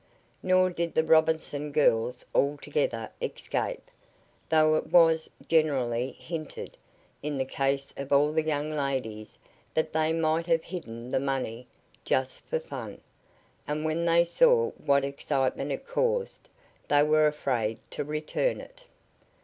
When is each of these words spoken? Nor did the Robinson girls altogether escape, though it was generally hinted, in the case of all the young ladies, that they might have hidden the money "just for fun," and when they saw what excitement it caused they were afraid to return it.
Nor 0.41 0.71
did 0.71 0.95
the 0.95 1.03
Robinson 1.03 1.71
girls 1.71 2.25
altogether 2.33 3.11
escape, 3.21 3.91
though 4.49 4.73
it 4.73 4.87
was 4.87 5.29
generally 5.47 6.13
hinted, 6.13 6.75
in 7.21 7.37
the 7.37 7.45
case 7.45 7.93
of 7.95 8.11
all 8.11 8.31
the 8.33 8.41
young 8.41 8.71
ladies, 8.71 9.37
that 9.75 9.93
they 9.93 10.11
might 10.11 10.47
have 10.47 10.63
hidden 10.63 11.09
the 11.09 11.19
money 11.19 11.67
"just 12.03 12.43
for 12.47 12.59
fun," 12.59 12.99
and 13.67 13.85
when 13.85 14.03
they 14.05 14.25
saw 14.25 14.71
what 14.71 15.05
excitement 15.05 15.71
it 15.71 15.85
caused 15.85 16.49
they 16.87 17.03
were 17.03 17.27
afraid 17.27 17.77
to 17.91 18.03
return 18.03 18.59
it. 18.59 18.85